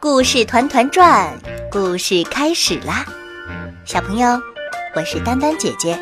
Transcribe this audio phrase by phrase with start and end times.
[0.00, 1.38] 故事团团转，
[1.70, 3.04] 故事开始啦！
[3.84, 4.40] 小朋友，
[4.94, 5.98] 我是丹丹姐姐，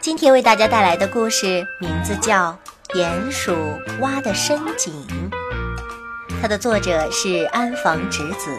[0.00, 2.56] 今天为大家带来的故事名字叫
[2.96, 3.54] 《鼹鼠
[4.00, 4.92] 挖的深井》，
[6.40, 8.56] 它的作者是安房直子，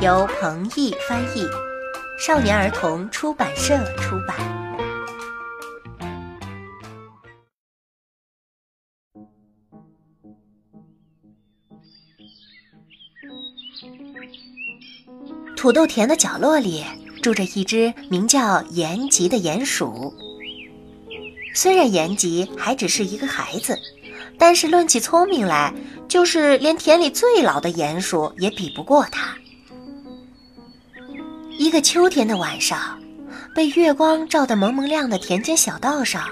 [0.00, 1.46] 由彭毅翻译，
[2.18, 4.61] 少年儿童出版社出版。
[15.62, 16.82] 土豆田的角落里
[17.22, 20.12] 住着一只名叫延吉的鼹鼠。
[21.54, 23.78] 虽然延吉还只是一个孩子，
[24.36, 25.72] 但是论起聪明来，
[26.08, 29.36] 就是连田里最老的鼹鼠也比不过他。
[31.60, 33.00] 一个秋天的晚上，
[33.54, 36.28] 被月光照得蒙蒙亮的田间小道上，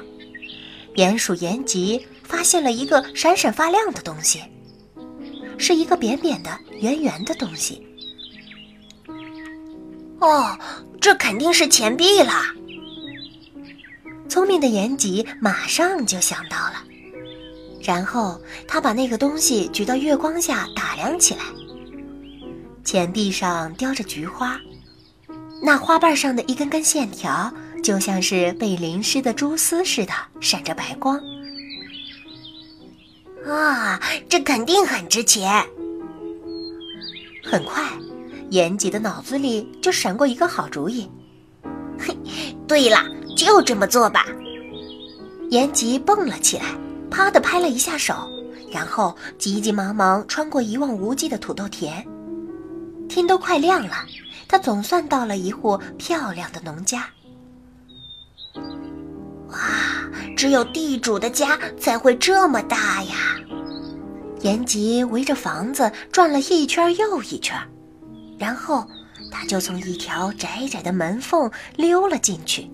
[0.96, 4.40] 鼹鼠延吉发现了一个闪闪发亮的东西，
[5.56, 6.50] 是一个扁扁的、
[6.80, 7.86] 圆圆的东西。
[10.20, 10.58] 哦，
[11.00, 12.54] 这肯定是钱币啦！
[14.28, 16.84] 聪明的延吉马上就想到了，
[17.82, 21.40] 然后他把那个东西举到月光下打量起来。
[22.84, 24.60] 钱币上雕着菊花，
[25.62, 31.20] 那花瓣上的一根根线条就像是被淋湿的蛛丝似的，闪着白光。
[33.46, 35.64] 啊，这肯定很值钱！
[37.42, 37.82] 很快。
[38.50, 41.08] 延吉的脑子里就闪过一个好主意，
[41.98, 42.16] 嘿，
[42.66, 42.98] 对了，
[43.36, 44.26] 就这么做吧。
[45.50, 46.64] 延吉蹦了起来，
[47.10, 48.28] 啪的拍了一下手，
[48.70, 52.04] 然后急急忙忙穿过一望无际的土豆田。
[53.08, 54.04] 天都快亮了，
[54.48, 57.08] 他总算到了一户漂亮的农家。
[59.48, 59.58] 哇，
[60.36, 63.14] 只有地主的家才会这么大呀！
[64.42, 67.56] 延吉围着房子转了一圈又一圈。
[68.40, 68.88] 然后，
[69.30, 72.70] 他就从一条窄窄的门缝溜了进去。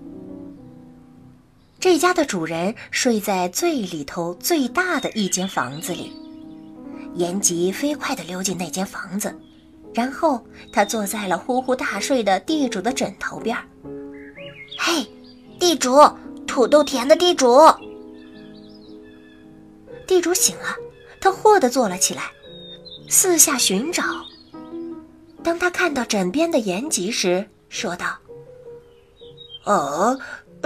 [1.77, 6.13] 这家的主人睡在最里头最大的一间房子里。
[7.15, 9.37] 延吉飞快地溜进那间房子，
[9.93, 13.63] 然后他坐在了呼呼大睡的地主的枕头边儿
[14.79, 15.05] 嘿，
[15.59, 15.97] 地主，
[16.45, 17.59] 土豆田的地主！
[20.07, 20.75] 地主醒了，
[21.19, 22.31] 他霍地坐了起来，
[23.09, 24.03] 四下寻找。
[25.47, 28.17] 当他看到枕边的延吉时，说道
[29.63, 30.19] ：“哦，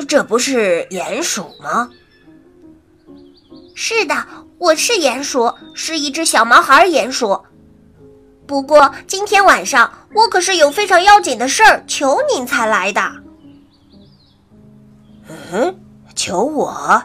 [0.08, 1.92] 这不是鼹鼠吗
[3.78, 4.16] ？”“是的，
[4.58, 7.44] 我是鼹鼠，是一只小毛孩鼹鼠。
[8.48, 13.12] 不过今天晚上我可是有非常要紧的事儿，求您才来的。
[15.52, 15.80] ”“嗯，
[16.16, 17.04] 求我？”“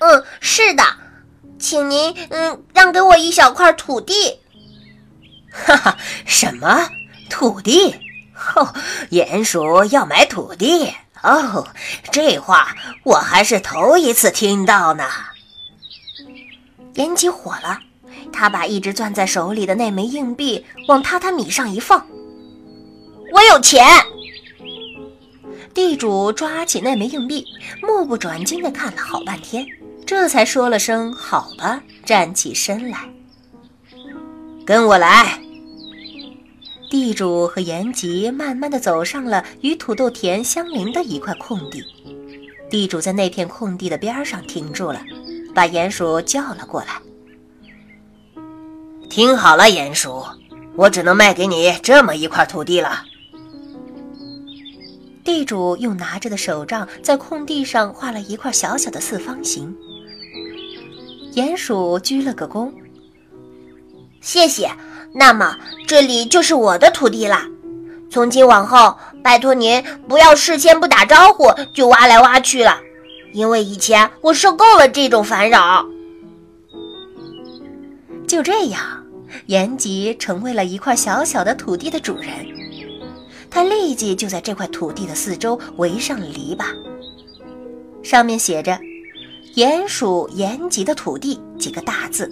[0.00, 0.82] 嗯，是的，
[1.58, 4.40] 请您嗯让给我一小块土地。”
[5.66, 6.88] 哈哈，什么
[7.28, 7.94] 土地？
[8.54, 8.72] 哦，
[9.10, 10.94] 鼹鼠要买土地？
[11.22, 11.66] 哦，
[12.12, 15.04] 这话我还是头一次听到呢。
[16.94, 17.80] 延吉火了，
[18.32, 22.06] 他把一直攥在手里的那枚硬币往榻榻米上一放。
[23.32, 23.84] 我有钱。
[25.74, 27.44] 地主抓起那枚硬币，
[27.82, 29.66] 目不转睛地看了好半天，
[30.06, 33.08] 这才说了声“好吧”，站起身来。
[34.64, 35.40] 跟我来。
[36.90, 41.84] 地主和延吉慢慢地走上了与土豆田相邻的一块空地。
[42.70, 45.00] 地主在那片空地的边上停住了，
[45.54, 47.00] 把鼹鼠叫了过来。
[49.10, 50.22] 听好了，鼹鼠，
[50.76, 53.02] 我只能卖给你这么一块土地了。
[55.24, 59.74] 地主用拿着的手杖在空地上画了一块小小的四方形。
[61.34, 62.72] 鼹鼠鞠了个躬。
[64.20, 64.70] 谢谢。
[65.12, 67.46] 那么这里就是我的土地啦。
[68.10, 72.78] 从今往后，拜托您不要事先不打招呼就挖来挖去了，
[73.32, 75.84] 因为以前我受够了这种烦扰。
[78.26, 79.04] 就这样，
[79.46, 82.32] 延吉成为了一块小小的土地的主人。
[83.50, 86.66] 他立即就在这块土地的四周围上了篱笆，
[88.02, 88.78] 上面写着
[89.56, 92.30] “鼹鼠延吉的土地”几个大字。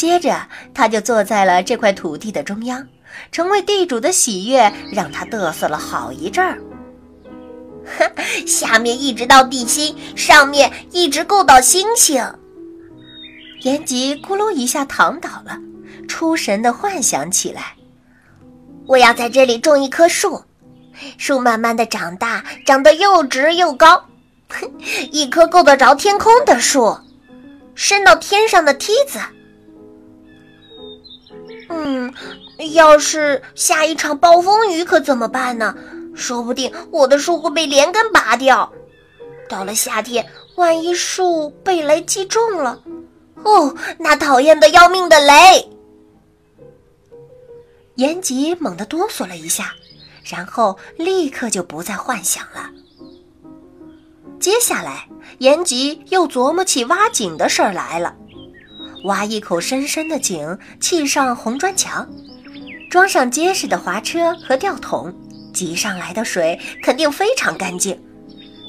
[0.00, 0.34] 接着，
[0.72, 2.88] 他就坐在了这块土地的中央，
[3.30, 6.58] 成为地主的喜悦让他嘚瑟了好一阵儿。
[7.98, 8.10] 哼，
[8.48, 12.26] 下面一直到地心，上面一直够到星星。
[13.60, 15.58] 延吉咕噜一下躺倒了，
[16.08, 17.74] 出神的幻想起来：
[18.86, 20.42] 我要在这里种一棵树，
[21.18, 24.02] 树慢慢的长大，长得又直又高，
[24.48, 24.72] 哼，
[25.12, 26.96] 一棵够得着天空的树，
[27.74, 29.18] 伸到天上的梯子。
[31.70, 32.12] 嗯，
[32.72, 35.74] 要是下一场暴风雨可怎么办呢？
[36.14, 38.70] 说不定我的树会被连根拔掉。
[39.48, 40.26] 到了夏天，
[40.56, 42.80] 万一树被雷击中了，
[43.44, 45.68] 哦，那讨厌的要命的雷！
[47.94, 49.72] 延吉猛地哆嗦了一下，
[50.24, 52.70] 然后立刻就不再幻想了。
[54.38, 55.08] 接下来，
[55.38, 58.16] 延吉又琢磨起挖井的事儿来了。
[59.04, 62.08] 挖一口深深的井，砌上红砖墙，
[62.90, 65.14] 装上结实的滑车和吊桶，
[65.52, 67.98] 集上来的水肯定非常干净。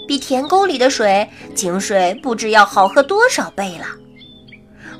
[0.08, 3.86] 比田沟里的水，井水不知要好喝多少倍了。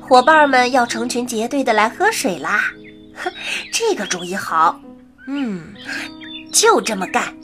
[0.00, 2.64] 伙伴们要成群结队的来喝水啦！
[3.14, 3.32] 哼，
[3.72, 4.80] 这个主意好。
[5.26, 5.72] 嗯，
[6.52, 7.34] 就这么干。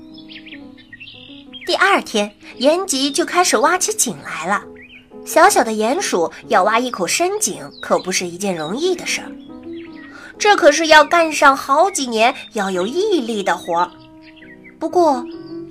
[1.67, 4.63] 第二天，延吉就开始挖起井来了。
[5.29, 9.31] 小小的鼹鼠要挖一口深井，可不是一件容易的事儿。
[10.39, 13.91] 这可是要干上好几年，要有毅力的活儿。
[14.79, 15.23] 不过，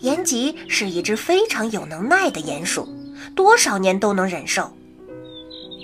[0.02, 2.88] 延吉是一只非常有能耐的鼹鼠，
[3.36, 4.72] 多少年都能忍受。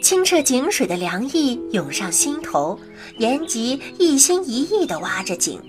[0.04, 2.80] 清澈井水的凉意涌上心头，
[3.18, 5.60] 延吉一心一意地挖着井。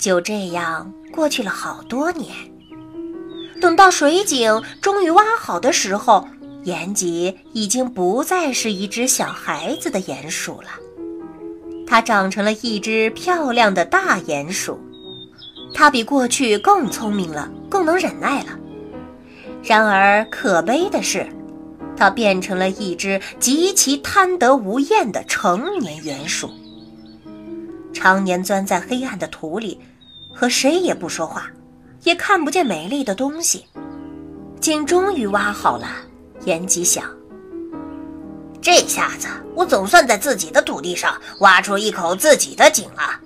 [0.00, 2.34] 就这样过去了好多年。
[3.60, 6.26] 等到水井终于挖好的时候，
[6.64, 10.68] 延吉已经不再是一只小孩子的鼹鼠了，
[11.86, 14.78] 它长成了一只漂亮的大鼹鼠。
[15.74, 18.58] 它比过去更聪明了，更能忍耐了。
[19.62, 21.26] 然而可悲的是，
[21.96, 26.50] 它变成了一只极其贪得无厌的成年鼹鼠，
[27.92, 29.80] 常年钻在黑暗的土里，
[30.32, 31.46] 和谁也不说话，
[32.04, 33.64] 也看不见美丽的东西。
[34.60, 35.88] 井终于挖好了，
[36.44, 37.04] 延吉想：
[38.60, 43.20] 这下子我总算在自己的土地上挖出一口自己的井了，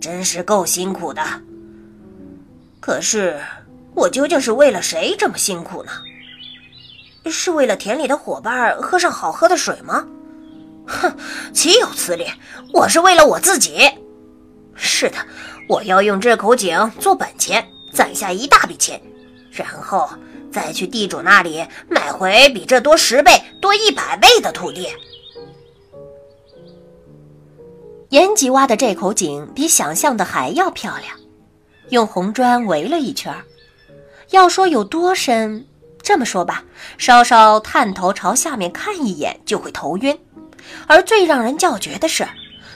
[0.00, 1.22] 真是够辛苦的。
[2.80, 3.38] 可是，
[3.94, 5.92] 我究竟是为了谁这么辛苦呢？
[7.30, 10.06] 是为了田里的伙伴喝上好喝的水吗？
[10.86, 11.12] 哼，
[11.52, 12.26] 岂有此理！
[12.72, 13.86] 我是为了我自己。
[14.74, 15.16] 是的，
[15.68, 17.62] 我要用这口井做本钱，
[17.92, 18.98] 攒下一大笔钱，
[19.50, 20.08] 然后
[20.52, 24.88] 再去地主那里买回比这多十倍、多一百倍的土地。
[28.10, 31.14] 延吉挖的这口井比想象的还要漂亮。
[31.90, 33.34] 用红砖围了一圈
[34.30, 35.66] 要说有多深，
[36.02, 36.64] 这么说吧，
[36.98, 40.18] 稍稍探头朝下面看一眼就会头晕。
[40.86, 42.26] 而最让人叫绝的是，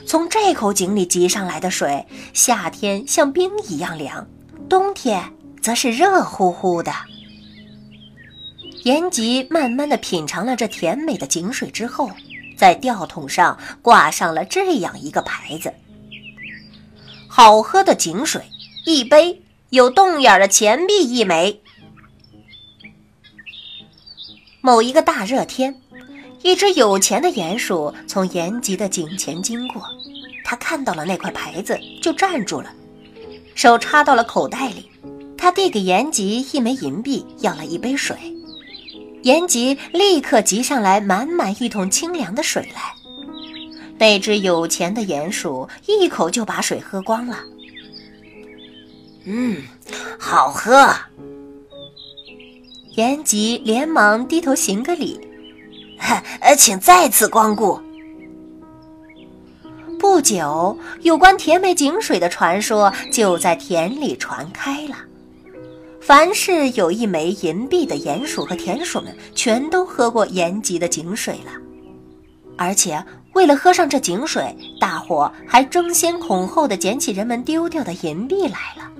[0.07, 4.27] 从这口井里汲上来的水，夏天像冰一样凉，
[4.67, 5.31] 冬天
[5.61, 6.91] 则是热乎乎的。
[8.83, 12.11] 延吉慢慢的品尝了这甜美的井水之后，
[12.57, 15.73] 在吊桶上挂上了这样一个牌子：
[17.27, 18.41] 好喝的井水。
[18.85, 21.61] 一杯有洞眼的钱币一枚。
[24.59, 25.79] 某一个大热天，
[26.41, 29.81] 一只有钱的鼹鼠从延吉的井前经过，
[30.43, 32.69] 他看到了那块牌子，就站住了，
[33.55, 34.89] 手插到了口袋里。
[35.37, 38.17] 他递给延吉一枚银币，要了一杯水。
[39.23, 42.93] 延吉立刻集上来满满一桶清凉的水来。
[43.97, 47.39] 那只有钱的鼹鼠一口就把水喝光了。
[49.25, 49.57] 嗯，
[50.19, 50.93] 好喝。
[52.95, 55.19] 延吉连忙低头行个礼，
[56.41, 57.81] 呃，请再次光顾。
[59.97, 64.97] 不久，有关甜美井水的传说就在田里传开了。
[66.05, 71.51] 凡是有一枚银币的鼹鼠和田鼠们，全都喝过延吉的井水了。
[72.57, 78.91] 而且，为了喝上这井水，大伙还争先恐后的捡起人们丢掉的银币来了。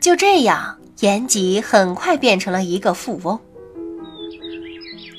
[0.00, 3.38] 就这样，延吉很快变成了一个富翁。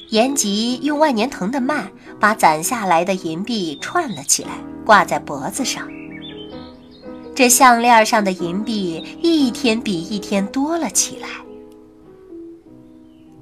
[0.10, 1.88] 延吉用万年藤的蔓
[2.20, 4.50] 把攒下来的银币串了起来，
[4.84, 5.88] 挂在脖子上。
[7.42, 11.28] 这项链上的银币一天比一天多了起来。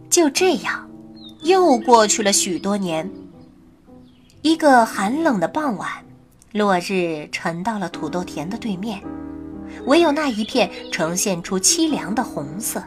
[0.10, 0.89] 就这样，
[1.41, 3.12] 又过去了许多年。
[4.41, 5.89] 一个寒冷的傍晚，
[6.53, 9.01] 落日沉到了土豆田的对面。
[9.86, 12.82] 唯有那一片呈现出凄凉的红色。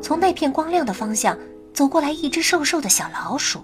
[0.00, 1.36] 从那片光亮的方向
[1.74, 3.58] 走过来一只瘦瘦的小老鼠。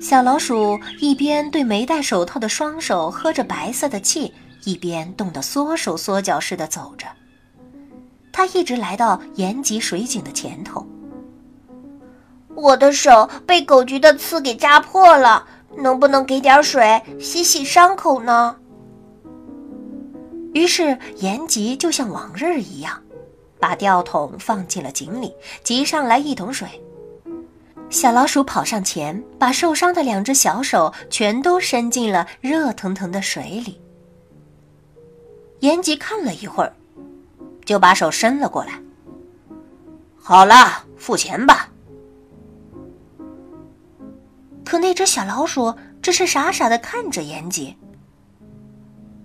[0.00, 4.32] 小老鼠一边对没戴手套的双手喝着白色的气，
[4.64, 7.06] 一边冻得缩手缩脚似的走着。
[8.32, 10.86] 他一直来到延吉水井的前头。
[12.54, 18.56] 我的手被狗菊的刺给扎破了，能不能给点水洗洗伤口呢？
[20.54, 23.02] 于是延吉就像往日一样，
[23.58, 26.68] 把吊桶放进了井里，急上来一桶水。
[27.90, 33.81] 小老鼠跑上前，把受伤的两只小手全都伸进了热腾腾的水里。
[35.62, 36.72] 延吉看了一会儿，
[37.64, 38.80] 就把手伸了过来。
[40.20, 41.68] 好了，付钱吧。
[44.64, 47.76] 可那只小老鼠只是傻傻的看着延吉。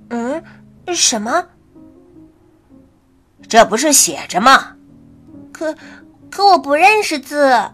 [0.09, 0.43] 嗯，
[0.93, 1.47] 什么？
[3.49, 4.75] 这不是写着吗？
[5.51, 5.75] 可，
[6.29, 7.71] 可我不认识字。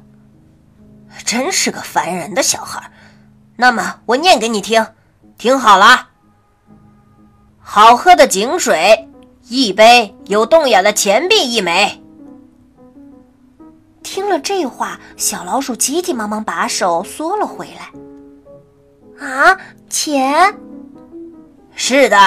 [1.25, 2.91] 真是个烦人的小孩。
[3.57, 4.87] 那么我念给你听，
[5.37, 6.11] 听好了。
[7.65, 9.09] 好喝的井水
[9.47, 12.03] 一杯，有洞眼的钱币一枚。
[14.03, 19.27] 听了这话，小老鼠急急忙忙把手缩了回来。
[19.27, 19.57] 啊，
[19.89, 20.53] 钱？
[21.73, 22.17] 是的，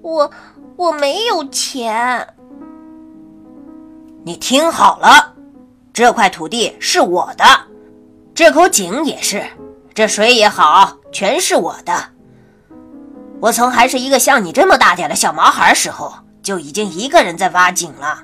[0.00, 0.30] 我
[0.76, 2.26] 我没有钱。
[4.24, 5.34] 你听好了。
[5.92, 7.44] 这块土地是我的，
[8.34, 9.42] 这口井也是，
[9.94, 12.15] 这水也好，全是我的。
[13.40, 16.12] 我从还是一个像你这么大点的小毛孩时候，
[16.42, 18.22] 就已经一个人在挖井了，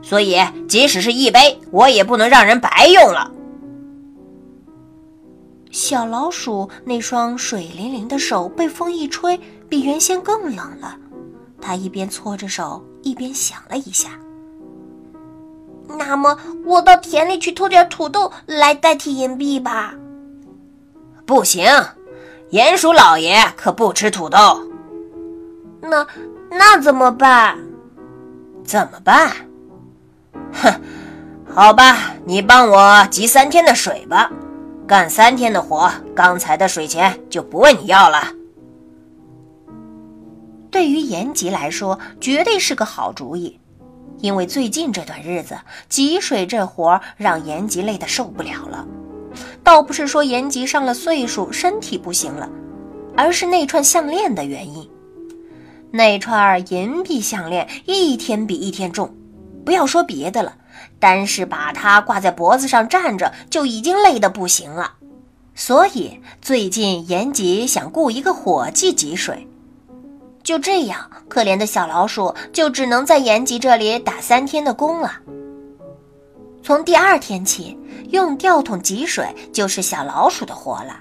[0.00, 3.30] 所以即使是一杯，我也不能让人白用了。
[5.70, 10.96] 小老鼠那双水灵灵的手被风一吹，比原先更冷了。
[11.60, 14.10] 它一边搓着手，一边想了一下。
[15.88, 19.94] 那么，我到田里去偷点土豆来代替银币吧。
[21.24, 21.64] 不行，
[22.52, 24.38] 鼹鼠老爷可不吃土豆。
[25.80, 26.06] 那
[26.50, 27.56] 那怎么办？
[28.62, 29.32] 怎么办？
[30.52, 30.70] 哼，
[31.48, 34.30] 好吧，你帮我集三天的水吧，
[34.86, 38.18] 干三天的活，刚才的水钱就不问你要了。
[40.70, 43.58] 对于延吉来说，绝对是个好主意。
[44.18, 45.56] 因为最近这段日子
[45.88, 48.86] 集水这活让延吉累得受不了了，
[49.64, 52.48] 倒不是说延吉上了岁数身体不行了，
[53.16, 54.88] 而是那串项链的原因。
[55.90, 59.14] 那串银币项链一天比一天重，
[59.64, 60.54] 不要说别的了，
[60.98, 64.94] 单是把它挂在脖子上站着就已经累得不行了。
[65.54, 69.46] 所以最近延吉想雇一个伙计汲水。
[70.42, 75.12] 就这样，可怜的小老鼠就只能在延吉这里打三天的工了。
[76.62, 77.76] 从第二天起，
[78.10, 81.00] 用吊桶汲水就是小老鼠的活了，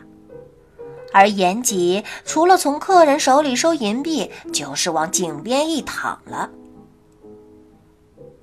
[1.13, 6.49] 而延吉除了从客人手里收银币，就是往井边一躺了。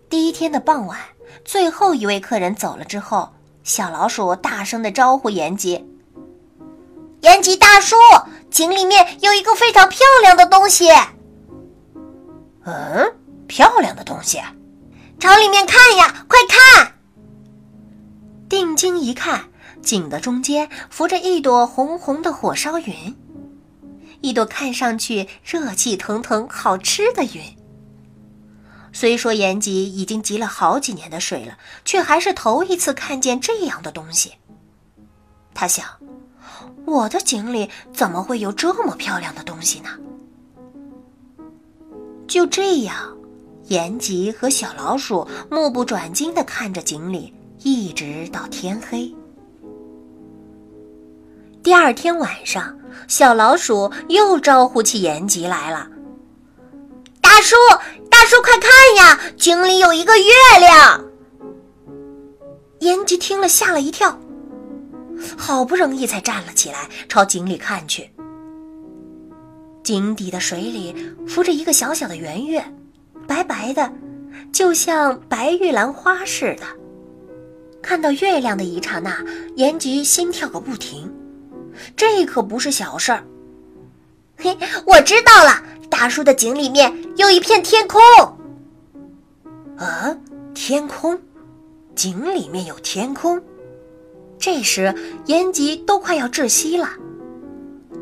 [0.08, 0.98] 第一天的傍晚，
[1.44, 3.30] 最后一位客人走了之后，
[3.64, 5.84] 小老鼠大声的招呼延吉
[7.20, 7.96] ：“延吉大叔。”
[8.50, 10.88] 井里面有一个非常漂亮的东西。
[12.64, 13.14] 嗯，
[13.46, 14.40] 漂亮的东西，
[15.18, 16.94] 朝里面看呀，快看！
[18.48, 19.48] 定睛一看，
[19.82, 23.16] 井的中间浮着一朵红红的火烧云，
[24.20, 27.42] 一朵看上去热气腾腾、好吃的云。
[28.92, 34.32] 虽说延吉已经集了好几年的水了，却还是头一次看见这样的东西。
[35.54, 35.84] 他想。
[36.86, 39.90] 我的井里怎么会有这么漂亮的东西呢？
[42.26, 43.14] 就这样，
[43.64, 49.12] 延吉和小老鼠目不转睛地看着井里，一直到天黑。
[51.62, 55.88] 第二天晚上，小老鼠又招呼起延吉来了
[57.20, 57.56] ：“大叔，
[58.08, 60.24] 大叔，快看呀，井里有一个月
[60.60, 61.04] 亮！”
[62.80, 64.18] 延吉听了，吓了一跳。
[65.36, 68.08] 好不容易才站了起来，朝井里看去。
[69.82, 70.94] 井底的水里
[71.26, 72.64] 浮着一个小小的圆月，
[73.26, 73.92] 白白的，
[74.52, 76.66] 就像白玉兰花似的。
[77.88, 79.24] 看到月亮的一刹那，
[79.56, 81.10] 延吉心跳个不停。
[81.96, 83.24] 这可不是小事儿。
[84.36, 84.54] 嘿，
[84.84, 87.98] 我知道了，大叔的井里面有一片天空。
[89.78, 90.14] 啊，
[90.52, 91.18] 天空？
[91.94, 93.42] 井里面有天空？
[94.38, 96.90] 这时，延吉都快要窒息了。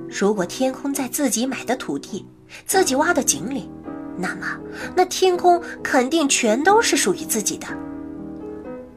[0.08, 2.26] 如果天空在自己买的土地、
[2.66, 3.70] 自己挖的井里，
[4.18, 4.58] 那么
[4.96, 7.68] 那天空肯定全都是属于自己的。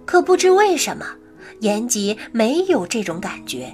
[0.10, 1.06] 可不知为什么，
[1.60, 3.72] 延吉没有这种感觉。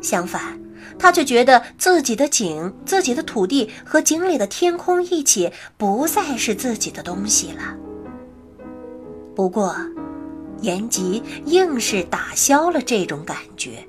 [0.00, 0.56] 相反，
[0.96, 7.76] 他却觉得自己的井、自己的土地和井里的天空一起，不再是自己的东西了。
[9.34, 9.74] 不过，
[10.60, 13.84] 延吉硬是打消了这种感觉。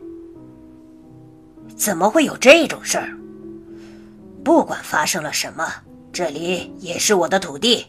[1.76, 3.16] 怎么会有这种事儿？
[4.44, 5.72] 不管发生了什么，
[6.12, 7.86] 这里也是我的土地。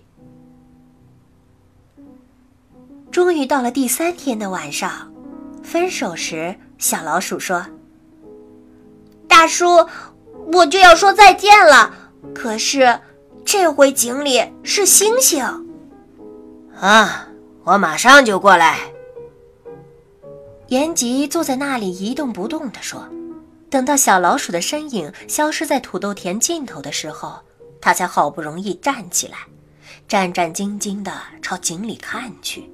[3.14, 5.08] 终于到了第三天的晚上，
[5.62, 7.64] 分手时，小老鼠说
[9.28, 9.88] ：“大叔，
[10.52, 11.94] 我就要说再见了。
[12.34, 12.98] 可是
[13.44, 15.44] 这回井里是星星。”
[16.80, 17.28] 啊，
[17.62, 18.80] 我马上就过来。
[20.66, 23.08] 延吉坐在那里一动不动地说。
[23.70, 27.38] 等到小老鼠的身影消失在土豆田尽头的时候，
[27.80, 29.38] 他才好不容易站起来，
[30.08, 32.68] 战战兢兢地朝井里看去。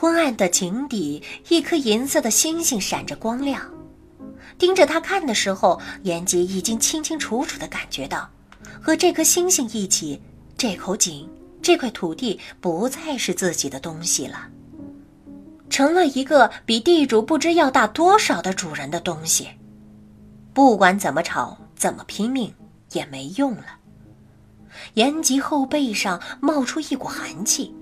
[0.00, 3.60] 昏暗的井底，一颗银色的星星闪着光亮。
[4.56, 8.30] 盯着他看的时候，延吉已经清清楚楚地感觉到，
[8.80, 10.22] 和这颗星星一起，
[10.56, 11.28] 这口井、
[11.60, 14.46] 这块土地不再是自己的东西了。
[15.68, 19.48] 成了一个比地主不知要大多少的主人的东西，
[20.54, 22.54] 不管怎么吵，怎么拼命，
[22.92, 23.64] 也没用了。
[24.94, 27.74] 延吉后背上冒出一股寒气，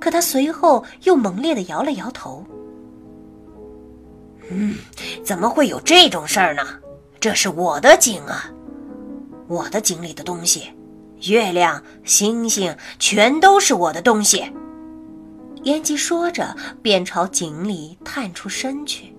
[0.00, 2.44] 可他随后又猛烈的摇了摇头。
[4.50, 4.76] 嗯，
[5.24, 6.62] 怎么会有这种事儿呢？
[7.20, 8.50] 这是我的井啊，
[9.46, 10.70] 我的井里的东西，
[11.22, 14.50] 月亮、星星，全都是我的东西。
[15.64, 19.12] 燕吉说着，便朝井里探出身去。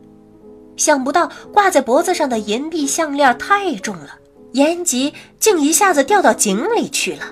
[0.77, 4.17] 想不到挂在脖子上的银币项链太重了，
[4.53, 7.25] 燕吉竟一下子掉到井里去了。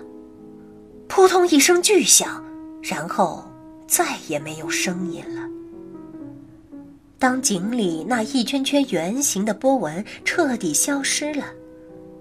[1.08, 2.44] 扑通一声巨响，
[2.82, 3.44] 然后
[3.88, 5.42] 再也没有声音了。
[7.20, 11.46] 当井里那一圈圈圆形的波纹彻底消失了，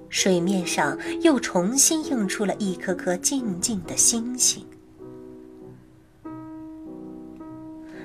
[0.09, 4.65] 水面上又重新映出了一颗颗静静的星星。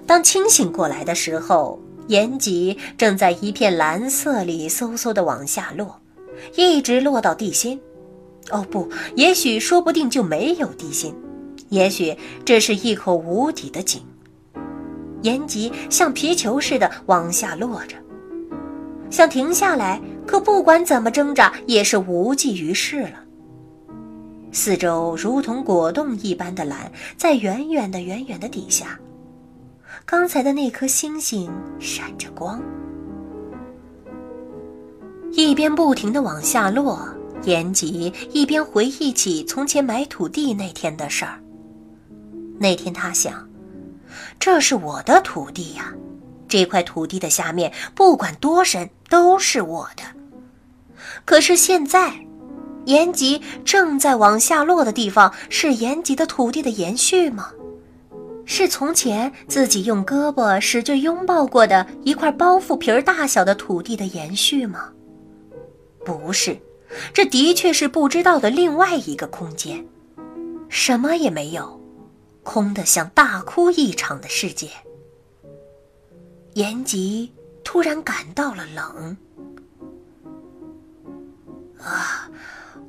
[0.05, 6.01] 当清醒过来的时候，岩脊正在一片蓝色里嗖嗖的往下落，
[6.57, 7.79] 一直落到地心。
[8.49, 11.15] 哦不，也许说不定就没有地心，
[11.71, 14.01] 也许这是一口无底的井。
[15.21, 17.95] 延吉像皮球似的往下落着，
[19.09, 23.23] 想停下来，可不管怎么挣扎，也是无济于事了。
[24.51, 28.99] 四周如同果冻一般的蓝，在远远的、远远的底下。
[30.05, 32.59] 刚才的那颗星星闪着光，
[35.31, 37.07] 一边不停的往下落，
[37.43, 41.39] 延吉一边回忆起从前买土地那天的事儿。
[42.61, 43.49] 那天他想，
[44.39, 45.91] 这是我的土地呀，
[46.47, 50.03] 这块土地的下面不管多深都是我的。
[51.25, 52.13] 可是现在，
[52.85, 57.49] 延吉正在往下落的地方是延吉的土地的延续吗？
[58.45, 64.89] 是从前自己用胳膊使劲拥抱过的一块包袱皮儿大小的土地的延续吗？
[66.05, 66.55] 不是，
[67.11, 69.83] 这的确是不知道的另外一个空间，
[70.69, 71.80] 什么也没有，
[72.43, 74.69] 空的像大哭一场的世界。
[76.53, 79.17] 延吉突然感到了冷。
[81.79, 82.29] 啊，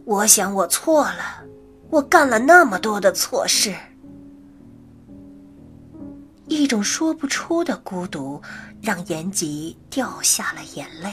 [0.05, 1.45] 我想我错了，
[1.91, 3.75] 我干了那么多的错事。
[6.49, 8.43] 一种说不出的孤独，
[8.83, 11.11] 让延吉掉下了眼泪。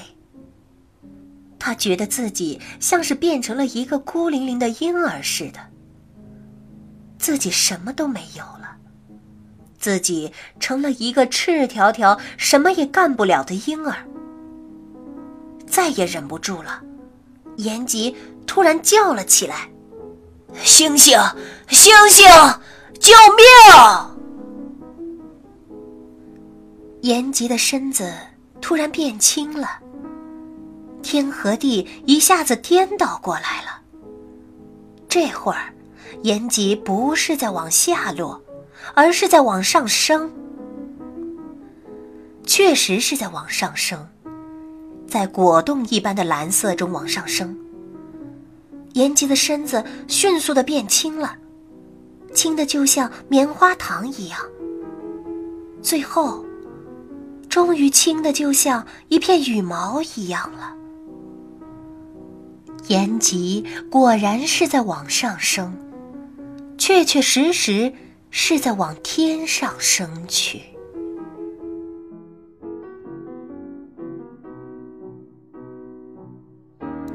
[1.57, 5.59] 他觉得自己像是变成了一个孤零零的婴儿似的，
[7.19, 8.77] 自己什么都没有了，
[9.77, 13.97] 自己成了一个赤条条、什么也干不了的婴儿。
[15.67, 16.81] 再也忍不住了，
[17.57, 18.15] 延吉
[18.47, 19.69] 突然叫了起来
[20.63, 21.19] ：“星星，
[21.67, 22.25] 星星，
[22.99, 23.45] 救命！”
[27.03, 28.11] 延吉的身子
[28.59, 29.79] 突然变轻了，
[31.01, 33.79] 天和地一下子颠倒过来了。
[35.07, 35.73] 这会儿，
[36.23, 38.41] 延吉不是在往下落，
[38.93, 40.31] 而是在往上升。
[42.45, 44.07] 确实是在往上升，
[45.07, 47.57] 在果冻一般的蓝色中往上升。
[48.93, 51.35] 延吉的身子迅速的变轻了，
[52.33, 54.39] 轻的就像棉花糖一样。
[55.81, 56.45] 最后。
[57.49, 60.71] 终于轻的就像一片羽毛一样了。
[62.89, 65.75] 延吉果然是在往上升，
[66.89, 67.93] 确确实实
[68.31, 70.59] 是在往天上升去。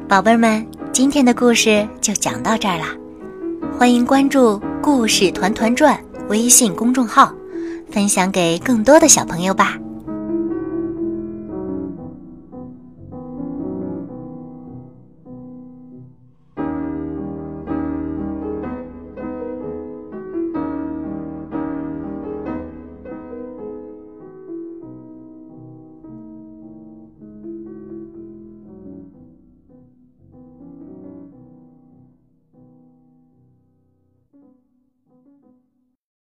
[0.09, 2.97] 宝贝儿们，今天的故事就讲到这儿啦，
[3.77, 7.35] 欢迎关注“故事团团转”微信公众号，
[7.91, 9.77] 分享给更多的小朋友吧。